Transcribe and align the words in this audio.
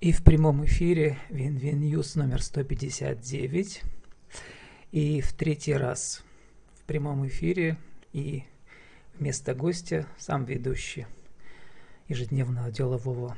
И 0.00 0.12
в 0.12 0.22
прямом 0.24 0.64
эфире 0.64 1.18
Win-Win 1.28 1.78
News 1.78 2.14
номер 2.14 2.42
159. 2.42 3.82
И 4.92 5.20
в 5.20 5.34
третий 5.34 5.74
раз 5.74 6.24
в 6.74 6.84
прямом 6.84 7.26
эфире 7.26 7.76
и 8.14 8.44
вместо 9.18 9.54
гостя 9.54 10.06
сам 10.16 10.46
ведущий 10.46 11.06
ежедневного 12.08 12.70
делового 12.70 13.36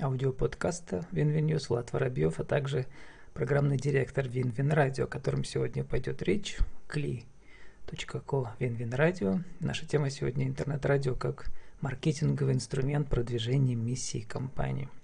аудиоподкаста 0.00 1.06
Win-Win 1.12 1.44
News 1.44 1.68
Влад 1.68 1.92
Воробьев, 1.92 2.40
а 2.40 2.44
также 2.44 2.86
программный 3.34 3.76
директор 3.76 4.26
Вин-Вин 4.26 4.72
Радио, 4.72 5.04
о 5.04 5.06
котором 5.06 5.44
сегодня 5.44 5.84
пойдет 5.84 6.22
речь, 6.22 6.56
кли.ко 6.88 8.54
Вин-Вин 8.58 8.94
Радио. 8.94 9.40
Наша 9.60 9.84
тема 9.84 10.08
сегодня 10.08 10.46
интернет-радио 10.46 11.14
как 11.14 11.50
маркетинговый 11.82 12.54
инструмент 12.54 13.10
продвижения 13.10 13.74
миссии 13.74 14.20
компании– 14.20 14.88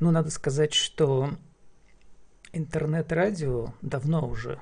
ну, 0.00 0.10
надо 0.10 0.30
сказать, 0.30 0.72
что 0.72 1.30
интернет-радио 2.52 3.74
давно 3.82 4.26
уже 4.26 4.58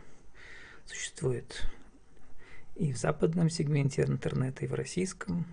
существует 0.84 1.64
и 2.74 2.92
в 2.92 2.96
западном 2.96 3.50
сегменте 3.50 4.02
интернета, 4.02 4.64
и 4.64 4.68
в 4.68 4.74
российском, 4.74 5.46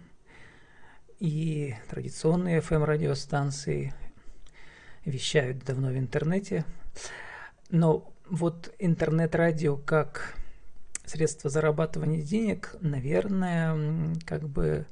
и 1.19 1.75
традиционные 1.89 2.61
FM-радиостанции 2.61 3.93
вещают 5.05 5.63
давно 5.63 5.89
в 5.89 5.97
интернете. 5.97 6.65
Но 7.69 8.11
вот 8.27 8.73
интернет-радио 8.79 9.77
как 9.77 10.35
средство 11.05 11.49
зарабатывания 11.49 12.21
денег, 12.21 12.75
наверное, 12.81 14.15
как 14.25 14.47
бы 14.47 14.85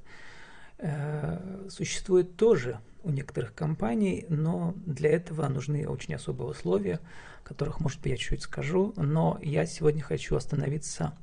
э, 0.77 1.67
существует 1.69 2.35
тоже– 2.35 2.79
у 3.03 3.11
некоторых 3.11 3.53
компаний, 3.53 4.25
но 4.29 4.73
для 4.85 5.11
этого 5.11 5.47
нужны 5.47 5.87
очень 5.87 6.15
особые 6.15 6.49
условия, 6.49 6.99
о 7.43 7.47
которых, 7.47 7.79
может 7.79 8.01
быть, 8.01 8.11
я 8.11 8.17
чуть-чуть 8.17 8.43
скажу. 8.43 8.93
Но 8.95 9.37
я 9.41 9.65
сегодня 9.65 10.01
хочу 10.01 10.35
остановиться 10.35 11.15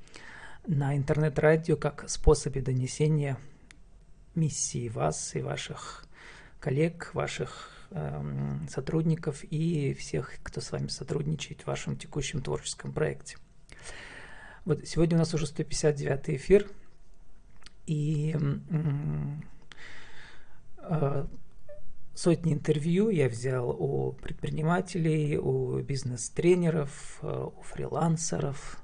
на 0.66 0.96
интернет-радио 0.96 1.76
как 1.76 2.08
способе 2.08 2.60
донесения 2.60 3.38
миссии 4.34 4.88
вас 4.88 5.34
и 5.34 5.40
ваших 5.40 6.04
коллег, 6.60 7.10
ваших 7.14 7.70
э, 7.90 8.58
сотрудников 8.68 9.42
и 9.44 9.94
всех, 9.94 10.34
кто 10.42 10.60
с 10.60 10.72
вами 10.72 10.88
сотрудничает 10.88 11.62
в 11.62 11.66
вашем 11.66 11.96
текущем 11.96 12.42
творческом 12.42 12.92
проекте. 12.92 13.38
Вот 14.64 14.86
сегодня 14.86 15.16
у 15.16 15.18
нас 15.18 15.32
уже 15.32 15.46
159 15.46 16.30
эфир, 16.36 16.68
и 17.86 18.36
э, 20.78 21.26
Сотни 22.14 22.52
интервью 22.52 23.08
я 23.08 23.28
взял 23.28 23.70
у 23.70 24.12
предпринимателей, 24.12 25.38
у 25.38 25.78
бизнес-тренеров, 25.80 27.18
э, 27.22 27.48
у 27.56 27.62
фрилансеров, 27.62 28.82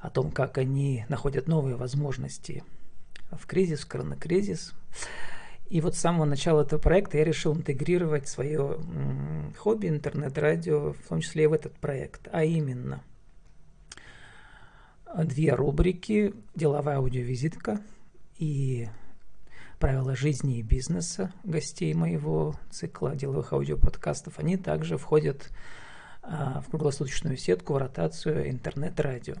о 0.00 0.10
том, 0.10 0.30
как 0.30 0.58
они 0.58 1.06
находят 1.08 1.48
новые 1.48 1.76
возможности 1.76 2.62
в 3.30 3.46
кризис, 3.46 3.80
в 3.80 3.88
коронакризис. 3.88 4.74
И 5.68 5.80
вот 5.80 5.96
с 5.96 6.00
самого 6.00 6.26
начала 6.26 6.62
этого 6.62 6.80
проекта 6.80 7.18
я 7.18 7.24
решил 7.24 7.54
интегрировать 7.54 8.28
свое 8.28 8.78
хобби 9.58 9.88
интернет-радио, 9.88 10.92
в 10.92 11.08
том 11.08 11.20
числе 11.20 11.44
и 11.44 11.46
в 11.46 11.52
этот 11.52 11.74
проект, 11.78 12.28
а 12.30 12.44
именно 12.44 13.02
две 15.24 15.54
рубрики 15.54 16.34
«Деловая 16.54 16.98
аудиовизитка» 16.98 17.80
и 18.38 18.88
правила 19.78 20.16
жизни 20.16 20.58
и 20.58 20.62
бизнеса 20.62 21.32
гостей 21.44 21.92
моего 21.94 22.54
цикла 22.70 23.14
деловых 23.14 23.52
аудиоподкастов, 23.52 24.38
они 24.38 24.56
также 24.56 24.96
входят 24.96 25.50
а, 26.22 26.60
в 26.60 26.70
круглосуточную 26.70 27.36
сетку, 27.36 27.74
в 27.74 27.76
ротацию 27.76 28.50
интернет-радио, 28.50 29.36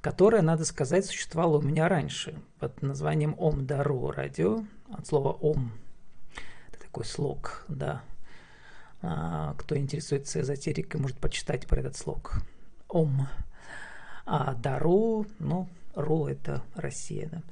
которая, 0.00 0.42
надо 0.42 0.64
сказать, 0.64 1.06
существовала 1.06 1.58
у 1.58 1.62
меня 1.62 1.88
раньше 1.88 2.40
под 2.58 2.82
названием 2.82 3.34
Ом-Дару 3.38 4.10
радио, 4.10 4.64
от 4.90 5.06
слова 5.06 5.32
Ом. 5.32 5.72
Это 6.70 6.80
такой 6.80 7.04
слог, 7.04 7.64
да. 7.68 8.02
А, 9.00 9.54
кто 9.58 9.76
интересуется 9.76 10.40
эзотерикой, 10.40 11.00
может 11.00 11.18
почитать 11.18 11.66
про 11.66 11.80
этот 11.80 11.96
слог. 11.96 12.42
Ом. 12.88 13.26
А 14.24 14.54
Дару, 14.54 15.26
ну, 15.38 15.68
Ру– 15.94 16.26
это 16.28 16.62
Россия, 16.74 17.28
да. 17.30 17.42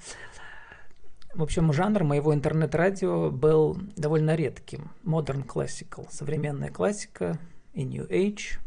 В 1.33 1.45
общем, 1.45 1.73
жанр 1.73 2.03
моего 2.03 2.35
интернет-радио 2.35 3.31
был 3.31 3.79
довольно 3.95 4.35
редким. 4.35 4.91
Modern 5.05 5.47
Classical, 5.47 6.09
современная 6.11 6.71
классика 6.71 7.39
и 7.73 7.85
New 7.85 8.05
Age. 8.09 8.59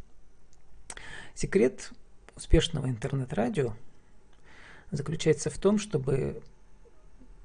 Секрет 1.36 1.92
успешного 2.38 2.88
интернет-радио 2.88 3.74
заключается 4.92 5.50
в 5.50 5.58
том, 5.58 5.78
чтобы 5.78 6.42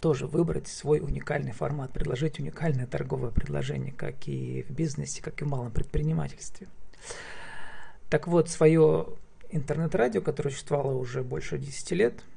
тоже 0.01 0.29
выбрать 0.29 0.69
свой 0.69 1.01
уникальный 1.01 1.53
формат, 1.53 1.93
предложить 1.93 2.39
уникальное 2.39 2.87
торговое 2.87 3.33
предложение, 3.33 3.93
как 3.93 4.29
и 4.29 4.65
в 4.69 4.71
бизнесе, 4.71 5.21
как 5.21 5.43
и 5.43 5.45
в 5.45 5.49
малом 5.49 5.73
предпринимательстве. 5.73 6.69
Так 8.09 8.29
вот, 8.29 8.49
свое 8.49 9.09
интернет-радио, 9.51 10.21
которое 10.21 10.51
существовало 10.51 10.95
уже 10.95 11.25
больше 11.25 11.59
10 11.59 11.91
лет– 11.91 12.23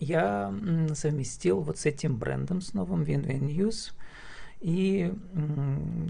я 0.00 0.52
совместил 0.94 1.60
вот 1.60 1.78
с 1.78 1.86
этим 1.86 2.16
брендом, 2.16 2.62
с 2.62 2.74
новым 2.74 3.02
WinWin 3.02 3.40
News, 3.40 3.92
и 4.60 5.14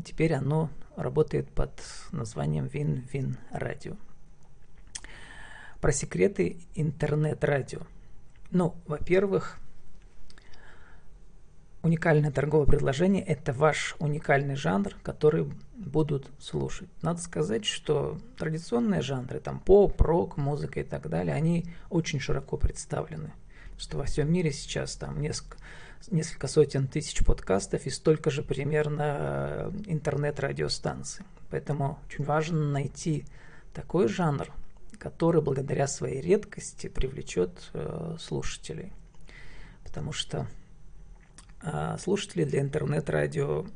теперь 0.05 0.33
оно 0.35 0.71
работает 0.97 1.49
под 1.51 1.73
названием 2.13 2.67
WinWin 2.67 3.37
Radio. 3.53 3.97
Про 5.81 5.93
секреты 5.93 6.59
интернет-радио. 6.75 7.81
Ну, 8.51 8.75
во-первых, 8.87 9.59
уникальное 11.83 12.31
торговое 12.31 12.67
предложение– 12.67 13.25
это 13.27 13.53
ваш 13.53 13.97
уникальный 13.99 14.57
жанр, 14.57 14.95
который 15.03 15.51
будут 15.75 16.31
слушать. 16.39 16.89
Надо 17.03 17.21
сказать, 17.21 17.65
что 17.65 18.19
традиционные 18.37 19.01
жанры, 19.01 19.41
там 19.41 19.59
поп, 19.59 20.01
рок, 20.01 20.37
музыка 20.37 20.81
и 20.81 20.85
так 20.85 21.09
далее, 21.09 21.35
они 21.35 21.67
очень 21.89 22.21
широко 22.21 22.57
представлены 22.57 23.33
что 23.81 23.97
во 23.97 24.05
всем 24.05 24.31
мире 24.31 24.53
сейчас 24.53 24.95
там 24.95 25.21
несколько, 25.21 25.57
несколько 26.11 26.49
сотен 26.49 26.87
тысяч 26.87 27.25
подкастов 27.25 27.87
и 27.87 27.91
столько 27.91 28.31
же 28.31 28.43
примерно 28.43 29.03
э, 29.03 29.73
интернет-радиостанций. 29.87 31.25
Поэтому 31.51 31.99
очень 32.07 32.25
важно 32.25 32.71
найти 32.71 33.25
такой 33.73 34.07
жанр, 34.09 34.53
который 34.99 35.41
благодаря 35.41 35.87
своей 35.87 36.21
редкости 36.21 36.89
привлечет 36.89 37.71
э, 37.73 38.17
слушателей. 38.21 38.93
Потому 39.83 40.13
что 40.13 40.47
э, 41.63 41.97
слушатели 41.99 42.45
для 42.45 42.61
интернет-радио 42.61 43.67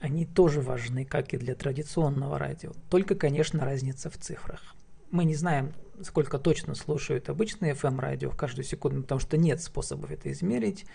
они 0.00 0.26
тоже 0.26 0.60
важны, 0.60 1.06
как 1.06 1.32
и 1.32 1.38
для 1.38 1.54
традиционного 1.54 2.38
радио. 2.38 2.72
Только, 2.90 3.14
конечно, 3.14 3.64
разница 3.64 4.10
в 4.10 4.18
цифрах. 4.18 4.74
Мы 5.14 5.26
не 5.26 5.36
знаем, 5.36 5.72
сколько 6.02 6.40
точно 6.40 6.74
слушают 6.74 7.28
обычные 7.28 7.74
FM-радио 7.74 8.30
каждую 8.30 8.64
секунду, 8.64 9.02
потому 9.02 9.20
что 9.20 9.36
нет 9.36 9.62
способов 9.62 10.10
это 10.10 10.32
измерить. 10.32 10.86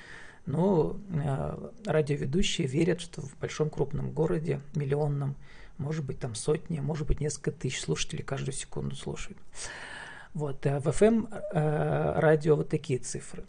Но 0.46 1.00
э, 1.09 1.69
радиоведущие 1.85 2.68
верят, 2.68 3.00
что 3.00 3.22
в 3.22 3.38
большом 3.38 3.69
крупном 3.69 4.12
городе, 4.12 4.59
миллионном, 4.75 5.38
может 5.78 6.03
быть 6.03 6.19
там 6.19 6.35
сотни, 6.35 6.81
может 6.81 7.07
быть 7.07 7.22
несколько 7.22 7.53
тысяч 7.53 7.80
слушателей 7.80 8.25
каждую 8.25 8.53
секунду 8.53 8.94
слушают. 8.94 9.38
Вот, 10.34 10.66
э, 10.66 10.81
в 10.81 10.88
FM 10.88 11.34
э, 11.34 12.19
радио 12.19 12.57
вот 12.57 12.68
такие 12.68 13.00
цифры. 13.00 13.46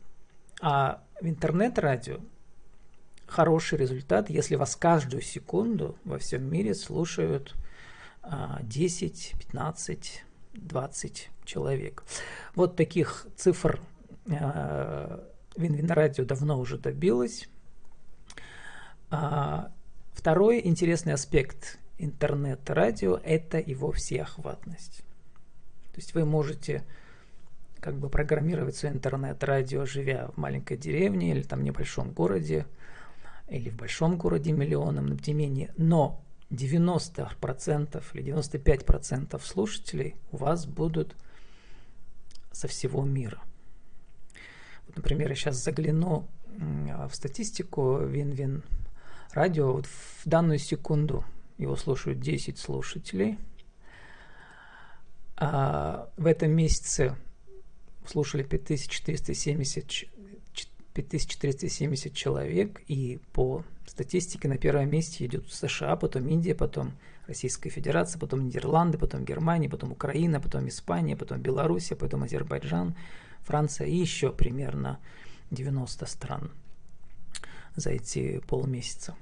А 0.62 1.02
в 1.20 1.26
интернет-радио 1.26 2.20
хороший 3.26 3.76
результат, 3.76 4.30
если 4.30 4.54
вас 4.54 4.76
каждую 4.76 5.22
секунду 5.22 5.96
во 6.04 6.18
всем 6.18 6.44
мире 6.44 6.76
слушают 6.76 7.56
10, 8.62 9.34
15, 9.36 10.24
20 10.54 11.30
человек. 11.44 12.04
Вот 12.54 12.76
таких 12.76 13.26
цифр 13.36 13.80
э, 14.26 15.18
Винвин 15.56 15.90
Радио 15.90 16.24
давно 16.24 16.58
уже 16.58 16.78
добилась. 16.78 17.48
А, 19.10 19.72
второй 20.12 20.60
интересный 20.64 21.12
аспект 21.12 21.78
интернет-радио– 21.98 23.20
это 23.24 23.58
его 23.58 23.92
всеохватность. 23.92 24.98
То 25.92 25.96
есть 25.96 26.14
вы 26.14 26.24
можете 26.24 26.84
как 27.80 27.96
бы 27.96 28.08
программировать 28.08 28.76
свое 28.76 28.94
интернет-радио, 28.94 29.86
живя 29.86 30.28
в 30.28 30.36
маленькой 30.36 30.76
деревне 30.76 31.32
или 31.32 31.42
там 31.42 31.64
небольшом 31.64 32.12
городе, 32.12 32.66
или 33.48 33.70
в 33.70 33.76
большом 33.76 34.16
городе 34.16 34.52
миллионом, 34.52 35.18
менее. 35.32 35.72
Но 35.76 36.22
90% 36.50 38.04
или 38.14 38.34
95% 38.34 39.40
слушателей 39.42 40.16
у 40.32 40.36
вас 40.36 40.66
будут 40.66 41.16
со 42.52 42.68
всего 42.68 43.04
мира. 43.04 43.40
Вот, 44.86 44.96
например, 44.96 45.28
я 45.30 45.34
сейчас 45.36 45.62
загляну 45.62 46.28
в 46.48 47.10
статистику 47.12 47.98
Вин-Вин 47.98 48.64
радио 49.32 49.72
вот 49.72 49.86
в 49.86 50.22
данную 50.24 50.58
секунду 50.58 51.24
его 51.58 51.76
слушают 51.76 52.20
10 52.20 52.58
слушателей. 52.58 53.38
А 55.36 56.10
в 56.16 56.26
этом 56.26 56.50
месяце 56.50 57.16
слушали 58.06 58.42
5470, 58.42 60.10
5470 60.94 62.14
человек, 62.14 62.82
и 62.88 63.20
по 63.32 63.64
статистике 63.86 64.48
на 64.48 64.56
первом 64.56 64.90
месте 64.90 65.26
идет 65.26 65.50
США, 65.52 65.96
потом 65.96 66.28
Индия, 66.28 66.54
потом 66.54 66.92
Российская 67.26 67.70
Федерация, 67.70 68.18
потом 68.18 68.44
Нидерланды, 68.46 68.98
потом 68.98 69.24
Германия, 69.24 69.68
потом 69.68 69.92
Украина, 69.92 70.40
потом 70.40 70.68
Испания, 70.68 71.16
потом 71.16 71.40
Белоруссия, 71.40 71.94
потом 71.94 72.24
Азербайджан, 72.24 72.96
Франция 73.42 73.86
и 73.86 73.96
еще 73.96 74.32
примерно 74.32 74.98
90 75.50 76.06
стран 76.06 76.50
за 77.76 77.90
эти 77.90 78.40
полмесяца. 78.48 79.14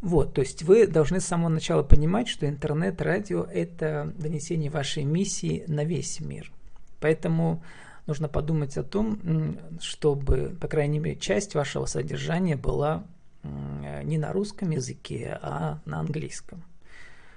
Вот, 0.00 0.32
то 0.34 0.40
есть 0.42 0.62
вы 0.62 0.86
должны 0.86 1.20
с 1.20 1.26
самого 1.26 1.48
начала 1.48 1.82
понимать, 1.82 2.28
что 2.28 2.48
интернет-радио– 2.48 3.42
это 3.52 4.12
донесение 4.16 4.70
вашей 4.70 5.04
миссии 5.04 5.64
на 5.66 5.84
весь 5.84 6.20
мир. 6.20 6.52
Поэтому 7.00 7.62
нужно 8.08 8.28
подумать 8.28 8.76
о 8.76 8.82
том, 8.82 9.58
чтобы, 9.80 10.56
по 10.60 10.66
крайней 10.66 10.98
мере, 10.98 11.16
часть 11.16 11.54
вашего 11.54 11.86
содержания 11.86 12.56
была 12.56 13.04
не 13.44 14.18
на 14.18 14.32
русском 14.32 14.70
языке, 14.70 15.38
а 15.40 15.80
на 15.84 16.00
английском. 16.00 16.64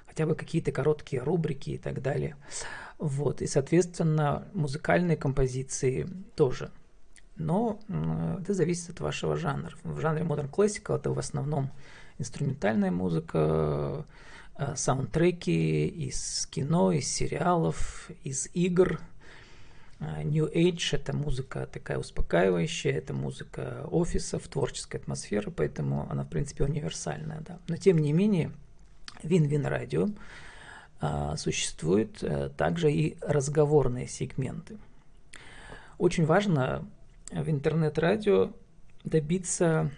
Хотя 0.08 0.26
бы 0.26 0.34
какие-то 0.34 0.72
короткие 0.72 1.22
рубрики 1.22 1.72
и 1.72 1.78
так 1.78 2.02
далее. 2.02 2.36
Вот, 2.98 3.42
и, 3.42 3.48
соответственно, 3.48 4.48
музыкальные 4.54 5.18
композиции 5.18 6.08
тоже. 6.36 6.72
Но 7.36 7.80
это 8.40 8.54
зависит 8.54 8.92
от 8.92 9.00
вашего 9.00 9.36
жанра. 9.36 9.74
В 9.84 10.00
жанре 10.00 10.24
Modern 10.24 10.50
Classical 10.50 10.98
это 10.98 11.12
в 11.12 11.20
основном 11.20 11.72
инструментальная 12.18 12.92
музыка, 12.92 14.06
э, 14.58 14.76
саундтреки 14.76 15.88
из 15.88 16.46
кино, 16.52 16.92
из 16.92 17.08
сериалов, 17.08 18.10
из 18.24 18.48
игр. 18.54 19.00
Э, 20.02 20.24
New 20.24 20.52
Age– 20.52 20.90
это 20.92 21.16
музыка 21.16 21.68
такая 21.72 21.98
успокаивающая, 22.00 22.92
это 22.92 23.14
музыка 23.14 23.88
офисов, 23.90 24.48
творческая 24.48 24.98
атмосфера, 24.98 25.52
поэтому 25.52 26.08
она, 26.10 26.24
в 26.24 26.30
принципе, 26.30 26.66
универсальная. 26.66 27.42
Да. 27.42 27.60
Но, 27.68 27.78
тем 27.78 28.00
не 28.00 28.12
менее, 28.12 28.52
Радио 29.24 30.10
э, 31.00 31.34
существуют 31.38 32.24
также 32.58 32.92
и 32.92 33.16
разговорные 33.22 34.08
сегменты. 34.08 34.78
Очень 36.00 36.26
важно 36.26 36.88
в 37.32 37.48
интернет-радио 37.50 38.52
добиться 39.04 39.92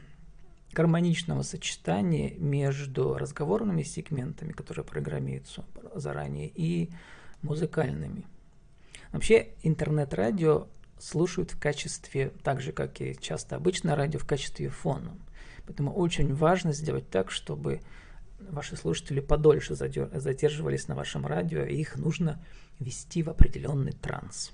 гармоничного 0.74 1.44
сочетания 1.44 2.34
между 2.38 3.18
разговорными 3.18 3.84
сегментами, 3.84 4.52
которые 4.52 4.84
программируются 4.84 5.64
заранее, 5.96 6.52
и 6.54 6.90
музыкальными. 7.42 8.26
Вообще 9.14 9.50
интернет-радио 9.62 10.68
слушают 11.00 11.52
в 11.52 11.60
качестве, 11.60 12.34
так 12.44 12.60
же 12.60 12.74
как 12.74 13.00
и 13.00 13.16
часто 13.20 13.56
обычное 13.56 13.96
радио, 13.96 14.20
в 14.20 14.26
качестве 14.26 14.68
фона. 14.68 15.16
Поэтому 15.66 15.94
очень 15.94 16.34
важно 16.34 16.74
сделать 16.74 17.10
так, 17.10 17.32
чтобы 17.32 17.80
ваши 18.40 18.76
слушатели 18.76 19.22
подольше 19.22 19.76
задерживались 19.76 20.90
на 20.90 20.96
вашем 20.96 21.26
радио, 21.26 21.64
и 21.64 21.76
их 21.76 21.96
нужно 21.96 22.44
ввести 22.80 23.24
в 23.24 23.30
определенный 23.30 23.94
транс. 23.94 24.52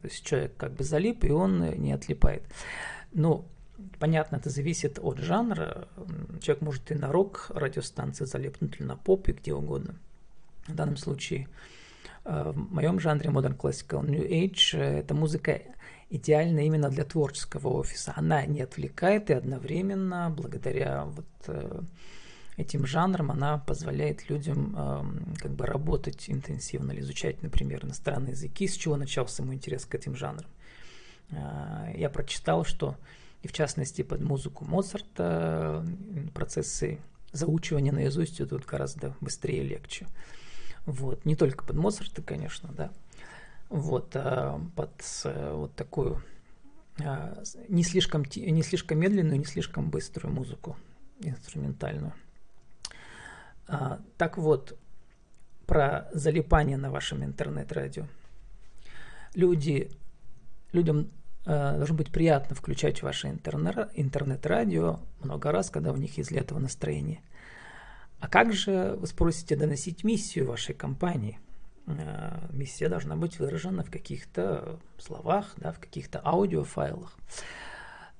То 0.00 0.08
есть 0.08 0.24
человек 0.24 0.56
как 0.56 0.72
бы 0.72 0.84
залип, 0.84 1.24
и 1.24 1.30
он 1.30 1.60
не 1.78 1.92
отлипает. 1.92 2.42
Но 3.12 3.44
Понятно, 3.98 4.36
это 4.36 4.50
зависит 4.50 4.98
от 5.00 5.18
жанра. 5.18 5.88
Человек 6.40 6.62
может 6.62 6.90
и 6.90 6.94
на 6.94 7.10
рок 7.10 7.50
радиостанции 7.54 8.24
залипнуть, 8.24 8.76
или 8.76 8.86
на 8.86 8.96
поп, 8.96 9.28
и 9.28 9.32
где 9.32 9.54
угодно. 9.54 9.96
В 10.66 10.74
данном 10.74 10.96
случае 10.96 11.48
в 12.24 12.72
моем 12.72 13.00
жанре 13.00 13.30
Modern 13.30 13.56
Classical 13.56 14.04
New 14.06 14.22
Age 14.22 14.78
э, 14.78 15.00
это 15.00 15.14
музыка 15.14 15.60
идеальна 16.08 16.60
именно 16.60 16.88
для 16.88 17.04
творческого 17.04 17.68
офиса. 17.68 18.12
Она 18.16 18.44
не 18.46 18.60
отвлекает 18.60 19.30
и 19.30 19.32
одновременно, 19.32 20.32
благодаря 20.34 21.04
вот 21.04 21.26
э, 21.48 21.80
этим 22.56 22.86
жанрам, 22.86 23.30
она 23.30 23.58
позволяет 23.58 24.28
людям 24.28 24.76
эм, 24.76 25.34
как 25.38 25.52
бы 25.52 25.66
работать 25.66 26.28
интенсивно 26.28 26.98
изучать, 27.00 27.42
например, 27.42 27.84
иностранные 27.84 28.32
языки, 28.32 28.68
с 28.68 28.74
чего 28.74 28.96
начался 28.96 29.42
мой 29.42 29.54
интерес 29.56 29.86
к 29.86 29.94
этим 29.94 30.14
жанрам. 30.14 30.50
Я 31.94 32.10
прочитал, 32.10 32.66
что 32.66 32.96
и 33.42 33.48
в 33.48 33.52
частности 33.52 34.02
под 34.02 34.20
музыку 34.20 34.66
Моцарта 34.66 35.82
процессы 36.34 36.98
заучивания 37.32 37.90
наизусть 37.90 38.40
идут 38.40 38.66
гораздо 38.66 39.16
быстрее 39.20 39.64
и 39.64 39.68
легче. 39.68 40.06
Вот. 40.86 41.24
Не 41.24 41.36
только 41.36 41.64
под 41.64 41.76
Моцарта, 41.76 42.22
конечно, 42.22 42.70
да. 42.72 42.90
Вот, 43.68 44.14
а 44.14 44.60
под 44.76 44.92
э, 45.24 45.52
вот 45.54 45.74
такую 45.74 46.22
а, 47.02 47.42
не 47.68 47.82
слишком, 47.82 48.24
не 48.24 48.62
слишком 48.62 48.98
медленную, 48.98 49.38
не 49.38 49.44
слишком 49.44 49.90
быструю 49.90 50.34
музыку 50.34 50.76
инструментальную. 51.20 52.12
А, 53.66 54.00
так 54.18 54.36
вот, 54.36 54.78
про 55.66 56.08
залипание 56.12 56.76
на 56.76 56.90
вашем 56.90 57.24
интернет-радио. 57.24 58.06
Люди, 59.34 59.90
людям 60.72 61.08
Э, 61.44 61.76
должно 61.76 61.96
быть 61.96 62.12
приятно 62.12 62.54
включать 62.54 63.02
ваше 63.02 63.28
интернет-радио 63.28 65.00
много 65.22 65.50
раз, 65.50 65.70
когда 65.70 65.92
у 65.92 65.96
них 65.96 66.16
есть 66.18 66.30
для 66.30 66.40
этого 66.40 66.60
настроение. 66.60 67.20
А 68.22 68.28
как 68.28 68.52
же, 68.52 68.94
вы 69.00 69.08
спросите, 69.08 69.56
доносить 69.56 70.04
миссию 70.04 70.46
вашей 70.46 70.76
компании? 70.76 71.40
Э, 71.88 72.38
миссия 72.52 72.88
должна 72.88 73.16
быть 73.16 73.40
выражена 73.40 73.82
в 73.82 73.90
каких-то 73.90 74.78
словах, 74.96 75.54
да, 75.56 75.72
в 75.72 75.80
каких-то 75.80 76.22
аудиофайлах. 76.24 77.18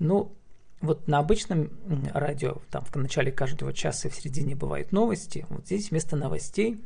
Ну, 0.00 0.34
вот 0.80 1.06
на 1.06 1.20
обычном 1.20 1.70
радио, 2.12 2.56
там 2.72 2.84
в 2.84 2.96
начале 2.96 3.30
каждого 3.30 3.72
часа 3.72 4.08
и 4.08 4.10
в 4.10 4.16
середине 4.16 4.56
бывают 4.56 4.90
новости. 4.90 5.46
Вот 5.50 5.66
здесь 5.66 5.92
вместо 5.92 6.16
новостей 6.16 6.82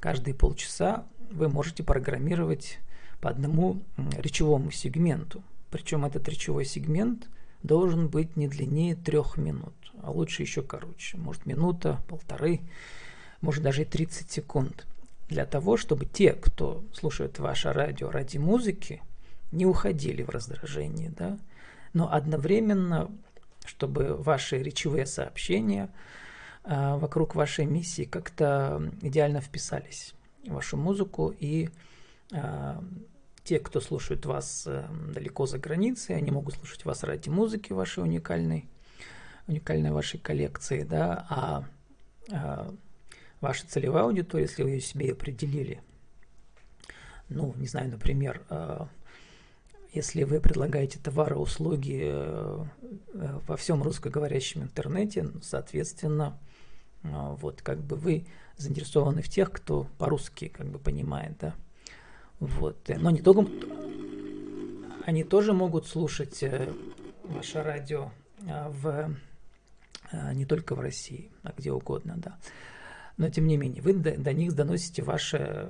каждые 0.00 0.34
полчаса 0.34 1.06
вы 1.30 1.50
можете 1.50 1.82
программировать 1.82 2.78
по 3.20 3.28
одному 3.28 3.82
речевому 4.16 4.70
сегменту. 4.70 5.42
Причем 5.70 6.06
этот 6.06 6.26
речевой 6.30 6.64
сегмент 6.64 7.28
должен 7.62 8.08
быть 8.08 8.36
не 8.36 8.48
длиннее 8.48 8.94
трех 8.94 9.36
минут, 9.36 9.74
а 10.02 10.10
лучше 10.10 10.42
еще 10.42 10.62
короче. 10.62 11.16
Может 11.16 11.46
минута, 11.46 12.02
полторы, 12.08 12.60
может 13.40 13.62
даже 13.62 13.82
и 13.82 13.84
30 13.84 14.30
секунд. 14.30 14.86
Для 15.28 15.46
того, 15.46 15.76
чтобы 15.76 16.06
те, 16.06 16.32
кто 16.32 16.84
слушает 16.92 17.38
ваше 17.38 17.72
радио 17.72 18.10
ради 18.10 18.38
музыки, 18.38 19.02
не 19.52 19.66
уходили 19.66 20.22
в 20.22 20.30
раздражение, 20.30 21.10
да, 21.10 21.38
но 21.92 22.12
одновременно, 22.12 23.10
чтобы 23.64 24.16
ваши 24.16 24.62
речевые 24.62 25.06
сообщения 25.06 25.90
э, 26.64 26.96
вокруг 26.96 27.34
вашей 27.34 27.66
миссии 27.66 28.04
как-то 28.04 28.90
идеально 29.02 29.40
вписались 29.40 30.14
в 30.44 30.52
вашу 30.52 30.76
музыку 30.76 31.34
и 31.36 31.68
э, 32.32 32.80
те, 33.50 33.58
кто 33.58 33.80
слушает 33.80 34.26
вас 34.26 34.62
э, 34.68 34.86
далеко 35.12 35.44
за 35.44 35.58
границей, 35.58 36.14
они 36.14 36.30
могут 36.30 36.54
слушать 36.54 36.84
вас 36.84 37.02
ради 37.02 37.30
музыки 37.30 37.72
вашей 37.72 38.04
уникальной, 38.04 38.68
уникальной 39.48 39.90
вашей 39.90 40.20
коллекции, 40.20 40.84
да, 40.84 41.26
а, 41.28 41.64
а 42.30 42.72
ваша 43.40 43.66
целевая 43.66 44.04
аудитория, 44.04 44.44
если 44.44 44.62
вы 44.62 44.70
ее 44.70 44.80
себе 44.80 45.10
определили, 45.10 45.82
ну, 47.28 47.52
не 47.56 47.66
знаю, 47.66 47.90
например, 47.90 48.40
э, 48.50 48.86
если 49.92 50.22
вы 50.22 50.38
предлагаете 50.38 51.00
товары, 51.00 51.34
услуги 51.34 52.02
э, 52.04 52.64
во 53.12 53.56
всем 53.56 53.82
русскоговорящем 53.82 54.62
интернете, 54.62 55.28
соответственно, 55.42 56.38
вот 57.02 57.62
как 57.62 57.80
бы 57.80 57.96
вы 57.96 58.26
заинтересованы 58.58 59.22
в 59.22 59.28
тех, 59.28 59.50
кто 59.50 59.88
по-русски 59.98 60.46
как 60.46 60.68
бы 60.68 60.78
понимает, 60.78 61.36
да, 61.40 61.56
вот. 62.40 62.88
Но 62.88 63.10
не 63.10 63.20
только... 63.20 63.46
Они 65.04 65.24
тоже 65.24 65.52
могут 65.52 65.86
слушать 65.86 66.42
э, 66.42 66.72
ваше 67.24 67.62
радио 67.62 68.10
э, 68.46 68.68
в, 68.68 69.14
э, 70.12 70.34
не 70.34 70.44
только 70.46 70.74
в 70.74 70.80
России, 70.80 71.30
а 71.42 71.52
где 71.56 71.72
угодно, 71.72 72.14
да. 72.16 72.38
Но 73.16 73.28
тем 73.28 73.46
не 73.46 73.56
менее, 73.56 73.82
вы 73.82 73.92
до, 73.92 74.32
них 74.32 74.54
доносите 74.54 75.02
ваше 75.02 75.68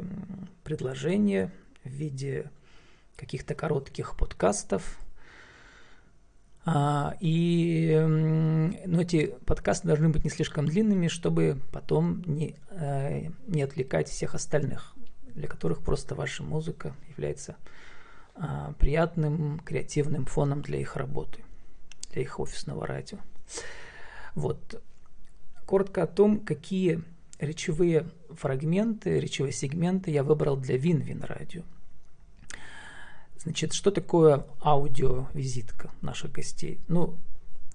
предложение 0.62 1.50
в 1.84 1.88
виде 1.88 2.50
каких-то 3.16 3.54
коротких 3.54 4.16
подкастов, 4.16 4.98
а, 6.64 7.16
и 7.20 7.96
ну, 7.98 9.00
эти 9.00 9.34
подкасты 9.46 9.88
должны 9.88 10.10
быть 10.10 10.24
не 10.24 10.30
слишком 10.30 10.66
длинными, 10.66 11.08
чтобы 11.08 11.58
потом 11.72 12.22
не, 12.26 12.54
не 13.46 13.62
отвлекать 13.62 14.08
всех 14.08 14.34
остальных 14.34 14.94
для 15.40 15.49
которых 15.49 15.80
просто 15.80 16.14
ваша 16.14 16.42
музыка 16.42 16.94
является 17.09 17.56
а, 18.35 18.73
приятным, 18.78 19.59
креативным 19.61 20.26
фоном 20.26 20.62
для 20.62 20.78
их 20.78 20.97
работы, 20.97 21.40
для 22.12 22.23
их 22.23 22.38
офисного 22.38 22.87
радио. 22.87 23.18
Вот. 24.35 24.82
Коротко 25.66 26.02
о 26.02 26.06
том, 26.06 26.40
какие 26.40 27.02
речевые 27.38 28.06
фрагменты, 28.30 29.18
речевые 29.18 29.52
сегменты 29.52 30.11
я 30.11 30.23
выбрал 30.23 30.56
для 30.56 30.76
Вин-Вин 30.76 31.23
радио. 31.23 31.62
Значит, 33.38 33.73
что 33.73 33.90
такое 33.90 34.44
аудиовизитка 34.62 35.90
наших 36.02 36.32
гостей? 36.32 36.78
Ну, 36.88 37.16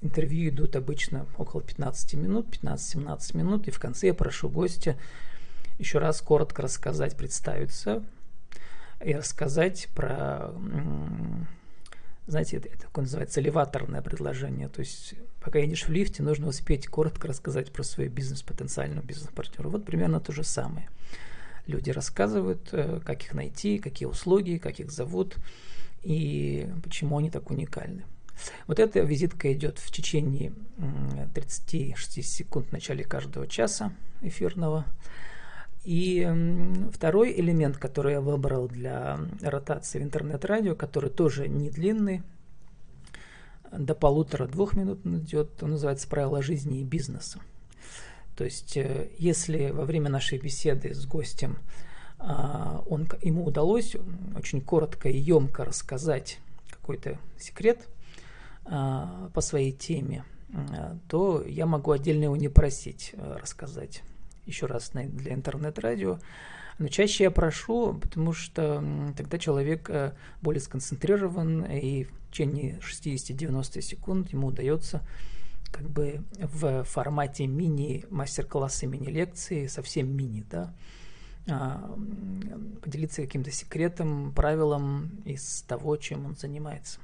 интервью 0.02 0.50
идут 0.50 0.76
обычно 0.76 1.26
около 1.38 1.64
15 1.64 2.14
минут, 2.14 2.48
15-17 2.62 3.36
минут, 3.36 3.68
и 3.68 3.72
в 3.72 3.80
конце 3.80 4.08
я 4.08 4.14
прошу 4.14 4.50
гостя 4.50 4.96
еще 5.78 6.00
раз 6.00 6.22
коротко 6.22 6.62
рассказать, 6.62 7.16
представиться 7.18 8.04
и 9.04 9.14
рассказать 9.14 9.90
про, 9.94 10.54
знаете, 12.28 12.58
это, 12.58 12.70
это 12.70 12.82
такое 12.84 13.04
называется 13.04 13.42
элеваторное 13.42 14.02
предложение. 14.02 14.70
То 14.70 14.80
есть, 14.80 15.16
пока 15.42 15.60
едешь 15.60 15.88
в 15.88 15.90
лифте, 15.90 16.24
нужно 16.24 16.48
успеть 16.48 16.88
коротко 16.88 17.28
рассказать 17.28 17.72
про 17.72 17.84
свой 17.84 18.08
бизнес, 18.08 18.42
потенциального 18.42 19.06
бизнес-партнера. 19.06 19.70
Вот 19.70 19.86
примерно 19.86 20.20
то 20.20 20.32
же 20.32 20.44
самое. 20.44 20.90
Люди 21.68 21.90
рассказывают, 21.90 22.70
э, 22.72 23.00
как 23.04 23.24
их 23.24 23.34
найти, 23.34 23.80
какие 23.80 24.08
услуги, 24.08 24.58
как 24.58 24.80
их 24.80 24.92
зовут 24.92 25.36
и 26.04 26.70
почему 26.84 27.18
они 27.18 27.32
так 27.32 27.50
уникальны. 27.50 28.06
Вот 28.68 28.80
эта 28.80 29.00
визитка 29.00 29.52
идет 29.54 29.80
в 29.80 29.92
течение 29.92 30.54
36 31.34 32.24
секунд 32.24 32.70
в 32.70 32.72
начале 32.72 33.04
каждого 33.04 33.48
часа 33.48 33.94
эфирного. 34.22 34.86
И 35.86 36.28
второй 36.92 37.40
элемент, 37.40 37.78
который 37.78 38.14
я 38.14 38.22
выбрал 38.22 38.68
для 38.68 39.20
ротации 39.42 40.00
в 40.00 40.04
интернет-радио, 40.04 40.76
который 40.76 41.12
тоже 41.12 41.48
не 41.48 41.70
длинный, 41.70 42.24
до 43.72 43.94
полутора-двух 43.94 44.76
минут 44.76 45.06
идет, 45.06 45.62
он 45.62 45.72
называется 45.72 46.08
«Правила 46.08 46.42
жизни 46.42 46.80
и 46.80 46.84
бизнеса». 46.84 47.40
То 48.36 48.44
есть, 48.44 48.76
э, 48.78 49.10
если 49.18 49.70
во 49.70 49.86
время 49.86 50.10
нашей 50.10 50.40
беседы 50.40 50.94
с 50.94 51.06
гостем 51.06 51.58
а, 52.18 52.84
он, 52.88 53.08
ему 53.22 53.46
удалось 53.46 53.96
очень 54.36 54.62
коротко 54.62 55.10
и 55.10 55.18
емко 55.18 55.66
рассказать 55.66 56.40
какой-то 56.70 57.20
секрет 57.38 57.88
а, 58.66 59.30
по 59.34 59.42
своей 59.42 59.72
теме, 59.72 60.24
то 61.10 61.44
я 61.46 61.66
могу 61.66 61.92
отдельно 61.92 62.26
его 62.26 62.38
не 62.38 62.48
просить 62.48 63.14
рассказать 63.18 64.04
еще 64.46 64.66
раз 64.66 64.92
для 64.94 65.34
интернет-радио. 65.34 66.20
Но 66.78 66.88
чаще 66.90 67.26
я 67.26 67.32
прошу, 67.32 67.94
потому 67.94 68.34
что 68.34 68.84
тогда 69.16 69.38
человек 69.38 69.90
более 70.42 70.62
сконцентрирован, 70.62 71.64
и 71.66 72.04
в 72.04 72.12
течение 72.32 72.80
60-90 72.80 73.82
секунд 73.82 74.34
ему 74.34 74.48
удается 74.48 75.02
как 75.72 75.90
бы 75.90 76.22
в 76.38 76.84
формате 76.84 77.48
мини-мастер-класса, 77.48 78.88
мини-лекции, 78.88 79.68
совсем 79.68 80.16
мини, 80.16 80.46
да, 80.50 80.74
а, 81.50 81.96
поделиться 82.82 83.22
каким-то 83.22 83.52
секретом, 83.52 84.32
правилом 84.34 85.12
из 85.26 85.64
того, 85.68 85.98
чем 85.98 86.26
он 86.26 86.36
занимается. 86.36 87.00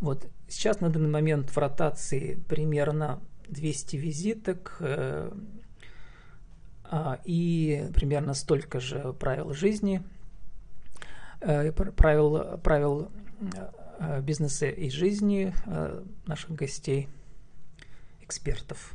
Вот 0.00 0.28
сейчас 0.48 0.80
на 0.80 0.90
данный 0.90 1.08
момент 1.08 1.50
в 1.50 1.56
ротации 1.56 2.38
примерно 2.48 3.20
200 3.48 3.96
визиток 3.96 4.76
э, 4.80 5.32
и 7.24 7.88
примерно 7.94 8.34
столько 8.34 8.80
же 8.80 9.14
правил 9.14 9.52
жизни, 9.52 10.02
э, 11.40 11.72
правил, 11.72 12.58
правил 12.58 13.10
э, 14.00 14.20
бизнеса 14.20 14.66
и 14.66 14.90
жизни 14.90 15.52
наших 16.26 16.50
гостей– 16.52 17.08
экспертов. 18.24 18.94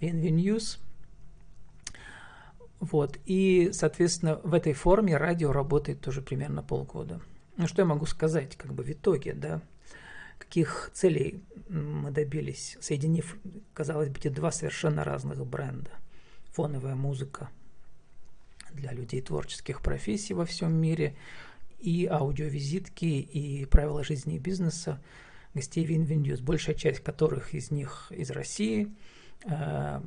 News. 0.00 0.78
Вот. 2.80 3.18
И, 3.24 3.70
соответственно, 3.72 4.40
в 4.42 4.54
этой 4.54 4.72
форме 4.72 5.16
радио 5.16 5.52
работает 5.52 6.00
тоже 6.00 6.20
примерно 6.20 6.62
полгода. 6.62 7.20
Ну, 7.56 7.68
что 7.68 7.82
я 7.82 7.86
могу 7.86 8.06
сказать, 8.06 8.56
как 8.56 8.72
бы 8.72 8.82
в 8.82 8.90
итоге, 8.90 9.34
да? 9.34 9.62
Каких 10.38 10.90
целей 10.92 11.44
мы 11.68 12.10
добились, 12.10 12.76
соединив, 12.80 13.36
казалось 13.74 14.08
бы, 14.08 14.18
эти 14.18 14.28
два 14.28 14.50
совершенно 14.50 15.04
разных 15.04 15.46
бренда. 15.46 15.90
Фоновая 16.52 16.94
музыка 16.94 17.50
для 18.72 18.92
людей 18.92 19.20
творческих 19.20 19.82
профессий 19.82 20.34
во 20.34 20.44
всем 20.44 20.72
мире 20.72 21.14
и 21.80 22.06
аудиовизитки, 22.06 23.04
и 23.04 23.64
правила 23.66 24.04
жизни 24.04 24.36
и 24.36 24.38
бизнеса– 24.38 25.00
гостей 25.54 25.84
Винвиндюс, 25.84 26.40
большая 26.40 26.74
часть 26.74 27.00
которых 27.00 27.54
из 27.54 27.70
них 27.70 28.10
из 28.10 28.30
России, 28.30 28.92
э, 29.44 30.00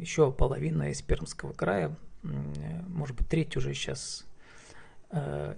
еще 0.00 0.32
половина 0.32 0.90
из 0.90 1.02
Пермского 1.02 1.52
края, 1.52 1.96
может 2.22 3.16
быть, 3.16 3.28
треть 3.28 3.56
уже 3.56 3.74
сейчас 3.74 4.26
э, 5.10 5.54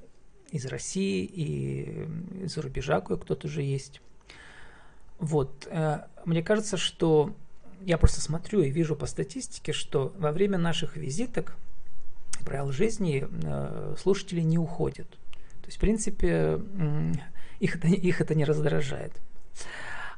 из 0.50 0.66
России 0.66 1.24
и 1.24 2.44
из-за 2.44 2.60
рубежа 2.62 3.00
кое-кто 3.00 3.34
тоже 3.34 3.62
есть. 3.62 4.02
Вот, 5.18 5.66
э, 5.70 6.00
мне 6.24 6.42
кажется, 6.42 6.76
что 6.76 7.34
я 7.82 7.98
просто 7.98 8.20
смотрю 8.20 8.62
и 8.62 8.70
вижу 8.70 8.96
по 8.96 9.06
статистике, 9.06 9.72
что 9.72 10.12
во 10.18 10.32
время 10.32 10.58
наших 10.58 10.96
визиток 10.96 11.56
правил 12.44 12.72
жизни 12.72 13.26
слушатели 13.98 14.40
не 14.40 14.58
уходят. 14.58 15.08
То 15.10 15.66
есть, 15.66 15.76
в 15.76 15.80
принципе, 15.80 16.60
их 17.60 17.76
это, 17.76 17.88
их 17.88 18.20
это 18.20 18.34
не 18.34 18.44
раздражает. 18.44 19.12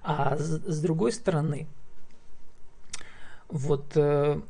А 0.02 0.36
с, 0.36 0.62
с 0.64 0.80
другой 0.80 1.12
стороны, 1.12 1.66
вот 3.48 3.92
э, 3.96 4.40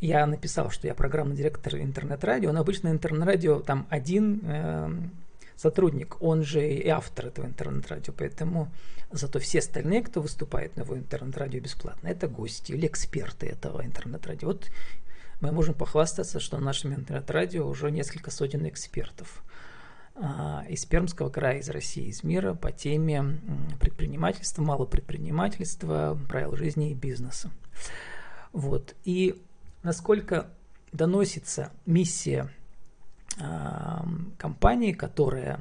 я 0.00 0.26
написал, 0.26 0.70
что 0.70 0.86
я 0.86 0.94
программный 0.94 1.36
директор 1.36 1.76
интернет-радио, 1.76 2.52
но 2.52 2.60
обычно 2.60 2.88
интернет-радио 2.88 3.60
там 3.60 3.86
один 3.90 4.40
э, 4.44 4.90
сотрудник, 5.60 6.16
он 6.22 6.42
же 6.42 6.66
и 6.66 6.88
автор 6.88 7.26
этого 7.26 7.44
интернет-радио, 7.44 8.14
поэтому 8.16 8.72
зато 9.10 9.38
все 9.40 9.58
остальные, 9.58 10.02
кто 10.02 10.22
выступает 10.22 10.76
на 10.76 10.82
его 10.82 10.96
интернет-радио 10.96 11.60
бесплатно, 11.60 12.08
это 12.08 12.28
гости 12.28 12.72
или 12.72 12.86
эксперты 12.86 13.46
этого 13.46 13.84
интернет-радио. 13.84 14.48
Вот 14.48 14.70
мы 15.42 15.52
можем 15.52 15.74
похвастаться, 15.74 16.40
что 16.40 16.56
на 16.56 16.64
нашем 16.64 16.94
интернет-радио 16.94 17.66
уже 17.68 17.90
несколько 17.90 18.30
сотен 18.30 18.66
экспертов. 18.66 19.42
А, 20.14 20.64
из 20.66 20.86
Пермского 20.86 21.28
края, 21.28 21.58
из 21.58 21.68
России, 21.68 22.08
из 22.08 22.24
мира 22.24 22.54
по 22.54 22.72
теме 22.72 23.38
предпринимательства, 23.78 24.62
малопредпринимательства, 24.62 26.18
правил 26.26 26.56
жизни 26.56 26.90
и 26.90 26.94
бизнеса. 26.94 27.50
Вот. 28.52 28.94
И 29.04 29.42
насколько 29.82 30.48
доносится 30.90 31.70
миссия 31.84 32.50
компании, 34.38 34.92
которая 34.92 35.60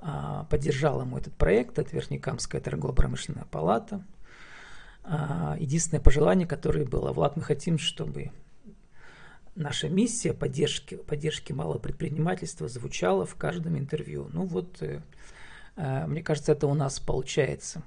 э, 0.00 0.44
поддержала 0.48 1.04
мой 1.04 1.20
этот 1.20 1.34
проект, 1.34 1.78
это 1.78 1.94
Верхнекамская 1.94 2.60
торгово-промышленная 2.60 3.44
палата. 3.44 4.04
Э, 5.04 5.56
единственное 5.58 6.00
пожелание, 6.00 6.48
которое 6.48 6.84
было, 6.84 7.12
Влад, 7.12 7.36
мы 7.36 7.42
хотим, 7.42 7.78
чтобы 7.78 8.32
наша 9.54 9.88
миссия 9.88 10.32
поддержки, 10.32 10.96
поддержки 10.96 11.52
малого 11.52 11.78
предпринимательства 11.78 12.68
звучала 12.68 13.26
в 13.26 13.34
каждом 13.34 13.78
интервью. 13.78 14.28
Ну 14.32 14.44
вот, 14.44 14.82
э, 14.82 15.02
э, 15.76 16.06
мне 16.06 16.22
кажется, 16.22 16.52
это 16.52 16.66
у 16.66 16.74
нас 16.74 16.98
получается. 16.98 17.82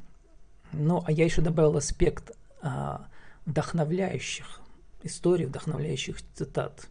Ну, 0.71 1.03
а 1.05 1.11
я 1.11 1.25
еще 1.25 1.41
добавил 1.41 1.77
аспект 1.77 2.31
э, 2.61 2.97
вдохновляющих 3.45 4.61
историй, 5.03 5.45
вдохновляющих 5.45 6.17
цитат. 6.33 6.87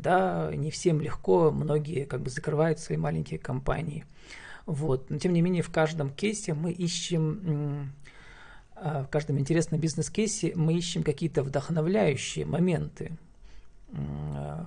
Да, 0.00 0.50
не 0.54 0.70
всем 0.70 1.00
легко, 1.00 1.50
многие 1.50 2.04
как 2.04 2.20
бы 2.22 2.30
закрывают 2.30 2.78
свои 2.78 2.98
маленькие 2.98 3.38
компании. 3.38 4.04
Вот. 4.66 5.10
Но 5.10 5.18
тем 5.18 5.32
не 5.32 5.42
менее, 5.42 5.62
в 5.62 5.70
каждом 5.70 6.10
кейсе 6.10 6.54
мы 6.54 6.72
ищем, 6.72 7.92
э, 8.76 9.04
в 9.04 9.08
каждом 9.08 9.38
интересном 9.38 9.80
бизнес-кейсе 9.80 10.52
мы 10.54 10.74
ищем 10.74 11.02
какие-то 11.02 11.42
вдохновляющие 11.42 12.44
моменты, 12.46 13.12
Э, 13.92 14.64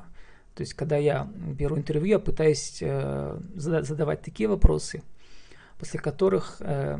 то 0.56 0.62
есть, 0.62 0.74
когда 0.75 0.98
я 0.98 1.28
беру 1.36 1.78
интервью, 1.78 2.06
я 2.06 2.20
пытаюсь 2.20 2.78
э, 2.82 3.40
задавать 3.56 4.22
такие 4.22 4.48
вопросы, 4.48 5.02
после 5.80 6.00
которых 6.00 6.58
э, 6.60 7.00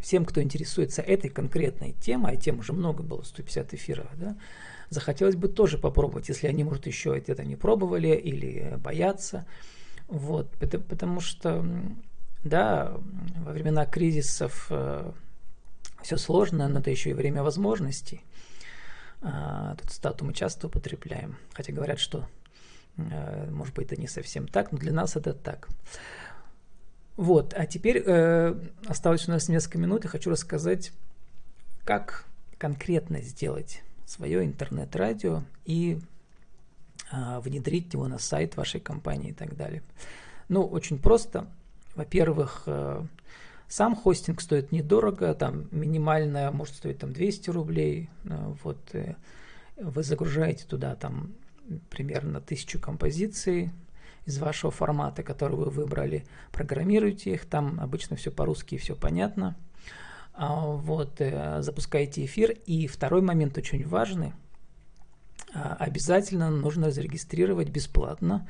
всем, 0.00 0.24
кто 0.24 0.42
интересуется 0.42 1.02
этой 1.02 1.30
конкретной 1.30 1.92
темой, 1.92 2.32
а 2.32 2.36
тем 2.36 2.58
уже 2.58 2.72
много 2.72 3.02
было, 3.02 3.22
150 3.22 3.74
эфиров, 3.74 4.08
да, 4.16 4.36
захотелось 4.94 5.36
бы 5.36 5.48
тоже 5.48 5.78
попробовать, 5.78 6.28
если 6.28 6.46
они, 6.46 6.64
может, 6.64 6.86
еще 6.86 7.16
это 7.16 7.44
не 7.44 7.56
пробовали 7.56 8.14
или 8.14 8.76
боятся. 8.78 9.46
Вот, 10.08 10.50
потому 10.88 11.20
что, 11.20 11.64
да, 12.44 12.96
во 13.44 13.52
времена 13.52 13.86
кризисов 13.86 14.70
все 16.04 16.16
сложно, 16.18 16.68
но 16.68 16.80
это 16.80 16.90
еще 16.90 17.10
и 17.10 17.14
время 17.14 17.42
возможностей. 17.42 18.22
А, 19.22 19.74
тут 19.76 19.90
стату 19.90 20.24
мы 20.24 20.34
часто 20.34 20.66
употребляем, 20.66 21.38
хотя 21.54 21.72
говорят, 21.72 21.98
что, 21.98 22.28
э, 22.98 23.50
может 23.50 23.74
быть, 23.74 23.86
это 23.86 23.98
не 23.98 24.06
совсем 24.06 24.46
так, 24.46 24.70
но 24.70 24.78
для 24.78 24.92
нас 24.92 25.16
это 25.16 25.32
так. 25.32 25.68
Вот, 27.16 27.54
а 27.56 27.64
теперь 27.64 28.02
э, 28.04 28.54
осталось 28.86 29.26
у 29.26 29.30
нас 29.30 29.48
несколько 29.48 29.78
минут, 29.78 30.04
и 30.04 30.08
хочу 30.08 30.30
рассказать, 30.30 30.92
как 31.84 32.26
конкретно 32.58 33.22
сделать 33.22 33.82
свое 34.06 34.44
интернет-радио 34.44 35.42
и 35.64 35.98
э, 37.12 37.40
внедрить 37.40 37.92
его 37.92 38.08
на 38.08 38.18
сайт 38.18 38.56
вашей 38.56 38.80
компании 38.80 39.30
и 39.30 39.34
так 39.34 39.56
далее. 39.56 39.82
Ну, 40.48 40.64
очень 40.64 40.98
просто. 40.98 41.46
Во-первых, 41.94 42.64
э, 42.66 43.02
сам 43.68 43.96
хостинг 43.96 44.40
стоит 44.40 44.72
недорого, 44.72 45.34
там 45.34 45.68
минимальная 45.70 46.50
может 46.50 46.76
стоить 46.76 46.98
там 46.98 47.12
200 47.12 47.50
рублей. 47.50 48.10
Э, 48.24 48.54
вот 48.62 48.78
э, 48.92 49.14
вы 49.76 50.02
загружаете 50.02 50.64
туда 50.66 50.94
там 50.94 51.32
примерно 51.90 52.40
тысячу 52.40 52.78
композиций 52.78 53.70
из 54.26 54.38
вашего 54.38 54.70
формата, 54.70 55.22
который 55.22 55.56
вы 55.56 55.70
выбрали, 55.70 56.24
программируете 56.52 57.32
их, 57.32 57.46
там 57.46 57.78
обычно 57.80 58.16
все 58.16 58.30
по-русски, 58.30 58.78
все 58.78 58.94
понятно. 58.94 59.56
А, 60.36 60.66
вот, 60.66 61.20
запускаете 61.60 62.24
эфир. 62.24 62.56
И 62.66 62.86
второй 62.86 63.22
момент 63.22 63.56
очень 63.56 63.86
важный. 63.86 64.32
А, 65.54 65.76
обязательно 65.78 66.50
нужно 66.50 66.90
зарегистрировать 66.90 67.68
бесплатно 67.68 68.46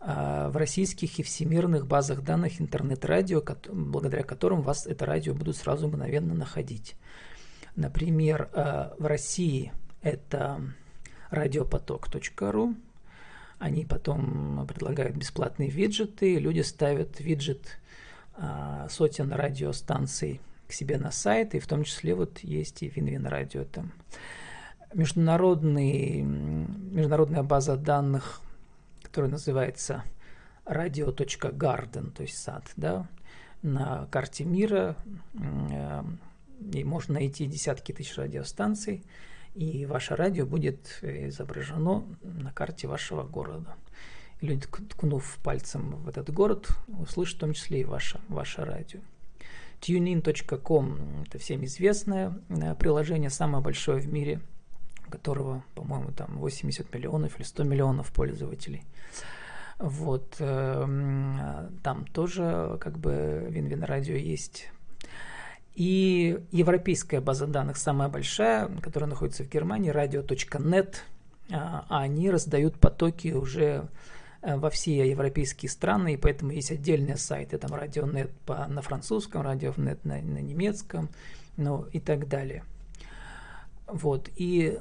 а, 0.00 0.50
в 0.50 0.56
российских 0.56 1.18
и 1.18 1.22
всемирных 1.22 1.86
базах 1.86 2.22
данных 2.22 2.60
интернет-радио, 2.60 3.42
благодаря 3.72 4.22
которым 4.22 4.60
вас 4.60 4.86
это 4.86 5.06
радио 5.06 5.34
будут 5.34 5.56
сразу 5.56 5.88
мгновенно 5.88 6.34
находить. 6.34 6.96
Например, 7.74 8.50
в 8.52 9.06
России 9.06 9.72
это 10.02 10.60
радиопоток.ру. 11.30 12.74
Они 13.58 13.86
потом 13.86 14.66
предлагают 14.66 15.16
бесплатные 15.16 15.70
виджеты. 15.70 16.38
Люди 16.38 16.60
ставят 16.60 17.18
виджет 17.20 17.78
сотен 18.90 19.32
радиостанций 19.32 20.42
себе 20.72 20.98
на 20.98 21.10
сайт, 21.10 21.54
и 21.54 21.58
в 21.58 21.66
том 21.66 21.84
числе 21.84 22.14
вот 22.14 22.38
есть 22.40 22.82
и 22.82 22.88
Винвин 22.88 23.26
радио 23.26 23.64
там. 23.64 23.92
Международный, 24.94 26.20
международная 26.22 27.42
база 27.42 27.76
данных 27.76 28.42
который 29.12 29.30
называется 29.30 30.04
radio.garden, 30.64 32.12
то 32.12 32.22
есть 32.22 32.38
сад, 32.38 32.64
да, 32.76 33.06
на 33.60 34.06
карте 34.10 34.44
мира, 34.44 34.96
э, 35.34 36.02
и 36.72 36.82
можно 36.82 37.14
найти 37.14 37.44
десятки 37.44 37.92
тысяч 37.92 38.16
радиостанций, 38.16 39.04
и 39.54 39.84
ваше 39.84 40.16
радио 40.16 40.46
будет 40.46 40.98
изображено 41.02 42.04
на 42.22 42.52
карте 42.52 42.88
вашего 42.88 43.22
города. 43.22 43.76
И 44.40 44.46
люди, 44.46 44.66
ткнув 44.66 45.38
пальцем 45.44 45.96
в 45.96 46.08
этот 46.08 46.32
город, 46.32 46.68
услышат 46.98 47.36
в 47.36 47.40
том 47.40 47.52
числе 47.52 47.82
и 47.82 47.84
ваше, 47.84 48.18
ваше 48.28 48.64
радио. 48.64 49.00
TuneIn.com– 49.82 51.24
это 51.26 51.38
всем 51.38 51.64
известное 51.64 52.38
э, 52.48 52.74
приложение, 52.76 53.30
самое 53.30 53.62
большое 53.62 54.00
в 54.00 54.10
мире– 54.10 54.40
которого, 55.12 55.62
по-моему, 55.74 56.10
там 56.12 56.38
80 56.38 56.92
миллионов 56.94 57.36
или 57.36 57.44
100 57.44 57.64
миллионов 57.64 58.12
пользователей. 58.12 58.82
Вот, 59.78 60.36
э, 60.38 61.68
там 61.82 62.06
тоже 62.06 62.78
как 62.80 62.98
бы 62.98 63.46
Винвин 63.50 63.84
радио 63.84 64.16
есть. 64.16 64.70
И 65.74 66.38
европейская 66.50 67.20
база 67.20 67.46
данных 67.46 67.76
самая 67.76 68.08
большая, 68.08 68.68
которая 68.80 69.10
находится 69.10 69.44
в 69.44 69.48
Германии, 69.48 69.92
radio.net, 69.92 70.96
а, 71.50 71.86
а 71.88 72.00
они 72.00 72.30
раздают 72.30 72.78
потоки 72.78 73.32
уже 73.32 73.88
во 74.42 74.70
все 74.70 75.08
европейские 75.08 75.70
страны, 75.70 76.14
и 76.14 76.16
поэтому 76.16 76.50
есть 76.50 76.72
отдельные 76.72 77.16
сайты, 77.16 77.58
там 77.58 77.72
радионет 77.74 78.30
по, 78.44 78.66
на 78.66 78.82
французском, 78.82 79.42
радионет 79.42 80.04
на, 80.04 80.20
на 80.20 80.40
немецком, 80.40 81.08
ну 81.56 81.86
и 81.92 82.00
так 82.00 82.28
далее. 82.28 82.64
Вот, 83.86 84.30
и 84.36 84.78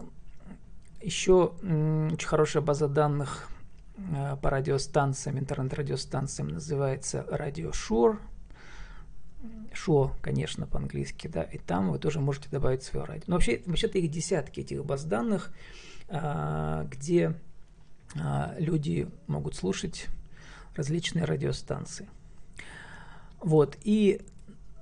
еще 1.02 1.54
очень 1.62 2.28
хорошая 2.28 2.64
база 2.64 2.88
данных 2.88 3.50
э, 3.98 4.38
по 4.42 4.50
радиостанциям, 4.50 5.40
интернет-радиостанциям 5.40 6.50
называется 6.50 7.26
Radio 7.30 7.72
Shore. 7.72 8.18
Шо, 9.74 10.12
конечно, 10.22 10.68
по-английски, 10.68 11.28
да, 11.28 11.44
и 11.44 11.58
там 11.58 11.92
вы 11.92 11.98
тоже 11.98 12.20
можете 12.20 12.50
добавить 12.50 12.84
свое 12.84 13.06
радио. 13.06 13.24
Но 13.28 13.36
вообще, 13.36 13.62
вообще-то 13.66 13.98
их 13.98 14.12
десятки 14.12 14.60
этих 14.60 14.86
баз 14.86 15.04
данных, 15.06 15.52
а, 16.08 16.86
где 16.92 17.36
люди 18.16 19.08
могут 19.28 19.56
слушать 19.56 20.08
различные 20.76 21.26
радиостанции. 21.26 22.10
Вот, 23.40 23.78
и 23.84 24.22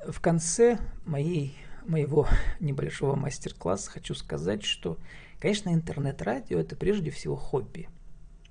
в 0.07 0.19
конце 0.19 0.79
моей, 1.05 1.55
моего 1.85 2.27
небольшого 2.59 3.15
мастер-класса 3.15 3.91
хочу 3.91 4.13
сказать, 4.15 4.63
что 4.63 4.97
Конечно, 5.39 5.73
интернет-радио– 5.73 6.59
это 6.59 6.75
прежде 6.75 7.11
всего 7.11 7.35
хобби 7.35 7.87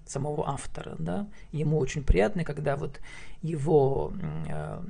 самого 0.07 0.49
автора, 0.49 0.97
да, 0.99 1.29
ему 1.53 1.79
очень 1.79 2.03
приятно, 2.03 2.43
когда 2.45 2.77
вот 2.77 2.99
его 3.43 4.15
э, 4.49 4.83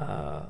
э, 0.00 0.48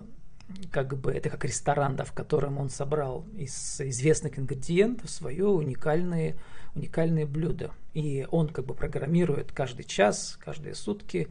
как 0.70 0.96
бы 0.96 1.12
это 1.12 1.28
как 1.28 1.44
ресторан, 1.44 1.96
да, 1.96 2.04
в 2.04 2.12
котором 2.12 2.58
он 2.58 2.70
собрал 2.70 3.24
из 3.36 3.80
известных 3.80 4.38
ингредиентов 4.38 5.10
свое 5.10 5.46
уникальное, 5.46 6.36
уникальное 6.74 7.26
блюдо. 7.26 7.72
И 7.94 8.26
он 8.30 8.48
как 8.48 8.66
бы 8.66 8.74
программирует 8.74 9.52
каждый 9.52 9.84
час, 9.84 10.38
каждые 10.42 10.74
сутки, 10.74 11.28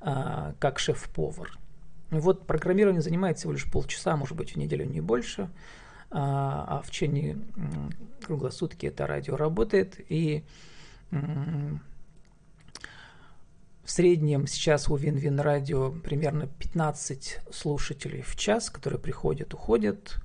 э, 0.00 0.52
как 0.58 0.78
шеф-повар. 0.78 1.58
Вот 2.10 2.46
программирование 2.46 3.02
занимает 3.02 3.38
всего 3.38 3.52
лишь 3.52 3.70
полчаса, 3.70 4.16
может 4.16 4.36
быть, 4.36 4.52
в 4.52 4.56
неделю 4.56 4.86
не 4.86 5.00
больше 5.00 5.50
а, 6.10 6.78
а 6.78 6.82
в 6.82 6.90
течение 6.90 7.38
круглосутки 8.24 8.86
это 8.86 9.06
радио 9.06 9.36
работает. 9.36 10.00
И 10.08 10.44
в 13.88 13.90
среднем 13.90 14.46
сейчас 14.46 14.90
у 14.90 14.96
Вин-Вин 14.96 15.40
радио 15.40 15.90
примерно 15.90 16.46
15 16.46 17.40
слушателей 17.50 18.20
в 18.20 18.36
час, 18.36 18.68
которые 18.68 19.00
приходят, 19.00 19.54
уходят. 19.54 20.18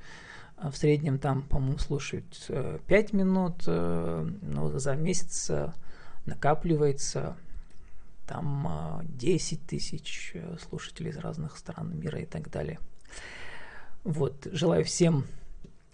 А 0.57 0.69
в 0.69 0.75
среднем 0.75 1.17
там, 1.17 1.43
по-моему, 1.43 1.77
слушают 1.77 2.25
5 2.47 2.89
э, 3.13 3.15
минут, 3.15 3.63
э, 3.65 4.29
но 4.41 4.77
за 4.77 4.97
месяц 4.97 5.49
э, 5.49 5.71
накапливается 6.25 7.37
там 8.27 9.01
10 9.05 9.65
тысяч 9.65 10.35
слушателей 10.67 11.11
из 11.11 11.17
разных 11.17 11.55
стран 11.55 11.97
мира 11.97 12.19
и 12.19 12.25
так 12.25 12.51
далее. 12.51 12.79
Вот, 14.03 14.45
желаю 14.51 14.83
всем 14.83 15.25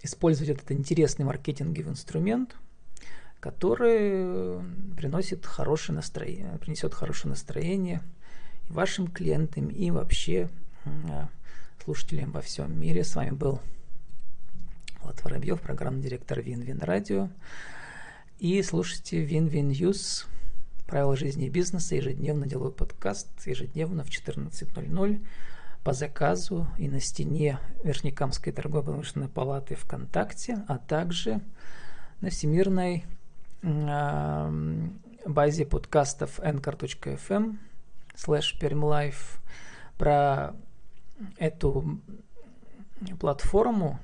использовать 0.01 0.49
этот 0.57 0.71
интересный 0.71 1.23
маркетинговый 1.23 1.91
инструмент, 1.91 2.55
который 3.39 4.61
приносит 4.95 5.45
хорошее 5.45 5.95
настроение, 5.95 6.57
принесет 6.59 6.93
хорошее 6.93 7.29
настроение 7.29 8.01
вашим 8.69 9.07
клиентам, 9.07 9.67
и 9.69 9.91
вообще 9.91 10.49
слушателям 11.83 12.31
во 12.31 12.41
всем 12.41 12.79
мире. 12.79 13.03
С 13.03 13.15
вами 13.15 13.31
был 13.31 13.61
Влад 15.01 15.23
Воробьев, 15.23 15.61
программный 15.61 16.03
директор 16.03 16.39
Вин-Вин 16.39 16.79
Радио. 16.79 17.29
И 18.37 18.61
слушайте 18.61 19.23
Вин-Вин 19.23 19.71
News, 19.71 20.25
правила 20.85 21.15
жизни 21.15 21.47
и 21.47 21.49
бизнеса, 21.49 21.95
ежедневно 21.95 22.45
делаю 22.45 22.71
подкаст, 22.71 23.27
ежедневно 23.45 24.03
в 24.03 24.09
14.00 24.09 25.25
по 25.83 25.93
заказу 25.93 26.67
и 26.77 26.89
на 26.89 26.99
стене 26.99 27.59
Верхнекамской 27.83 28.53
торгово-промышленной 28.53 29.29
палаты 29.29 29.75
ВКонтакте, 29.75 30.63
а 30.67 30.77
также 30.77 31.41
на 32.21 32.29
всемирной 32.29 32.97
э, 32.97 33.18
базе 33.61 35.65
подкастов 35.65 36.39
anchor.fm 36.39 37.57
slash 38.15 38.59
permlife 38.59 39.39
про 39.97 40.55
эту 41.37 41.99
платформу 43.19 43.99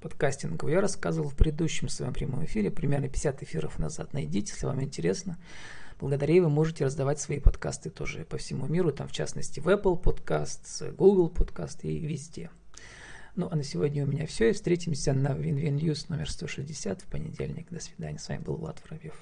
подкастинговую 0.00 0.74
я 0.74 0.80
рассказывал 0.80 1.28
в 1.28 1.34
предыдущем 1.34 1.88
своем 1.88 2.12
прямом 2.12 2.44
эфире, 2.44 2.70
примерно 2.70 3.08
50 3.08 3.42
эфиров 3.42 3.78
назад. 3.78 4.12
Найдите, 4.12 4.52
если 4.52 4.66
вам 4.66 4.82
интересно. 4.82 5.38
Благодаря 6.00 6.34
ей 6.34 6.40
вы 6.40 6.48
можете 6.48 6.84
раздавать 6.84 7.18
свои 7.18 7.40
подкасты 7.40 7.90
тоже 7.90 8.24
по 8.24 8.36
всему 8.36 8.66
миру, 8.66 8.92
там 8.92 9.08
в 9.08 9.12
частности 9.12 9.58
в 9.58 9.68
Apple 9.68 10.00
Podcasts, 10.00 10.92
Google 10.92 11.30
Podcast 11.30 11.80
и 11.82 11.98
везде. 11.98 12.50
Ну, 13.38 13.46
а 13.52 13.54
на 13.54 13.62
сегодня 13.62 14.02
у 14.02 14.08
меня 14.08 14.26
все. 14.26 14.50
И 14.50 14.52
встретимся 14.52 15.12
на 15.12 15.28
WinWin 15.28 15.78
News 15.78 16.06
номер 16.08 16.28
160 16.28 17.02
в 17.02 17.06
понедельник. 17.06 17.70
До 17.70 17.78
свидания. 17.78 18.18
С 18.18 18.28
вами 18.28 18.40
был 18.40 18.56
Влад 18.56 18.82
Воробьев. 18.82 19.14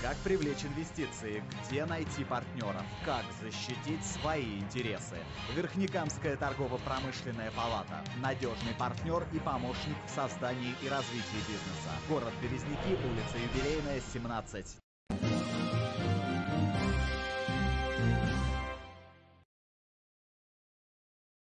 Как 0.00 0.16
привлечь 0.24 0.64
инвестиции? 0.64 1.44
Где 1.68 1.84
найти 1.84 2.24
партнеров? 2.24 2.86
Как 3.04 3.26
защитить 3.42 4.02
свои 4.06 4.60
интересы? 4.60 5.16
Верхнекамская 5.54 6.38
торгово-промышленная 6.38 7.50
палата. 7.50 8.02
Надежный 8.22 8.72
партнер 8.78 9.26
и 9.34 9.38
помощник 9.38 9.96
в 10.06 10.10
создании 10.14 10.74
и 10.82 10.88
развитии 10.88 11.44
бизнеса. 11.46 11.92
Город 12.08 12.32
Березники, 12.40 12.96
улица 13.04 13.36
Юбилейная, 13.36 14.00
17. 14.14 14.78